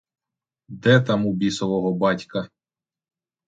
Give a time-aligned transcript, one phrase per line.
[0.69, 2.49] Де там у бісового батька!